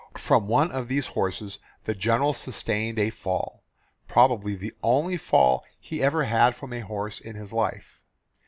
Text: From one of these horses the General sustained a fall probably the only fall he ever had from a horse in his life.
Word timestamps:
From 0.17 0.47
one 0.47 0.71
of 0.71 0.87
these 0.87 1.09
horses 1.09 1.59
the 1.83 1.93
General 1.93 2.33
sustained 2.33 2.97
a 2.97 3.11
fall 3.11 3.63
probably 4.07 4.55
the 4.55 4.73
only 4.81 5.15
fall 5.15 5.63
he 5.79 6.01
ever 6.01 6.23
had 6.23 6.55
from 6.55 6.73
a 6.73 6.79
horse 6.79 7.19
in 7.21 7.35
his 7.35 7.53
life. 7.53 8.01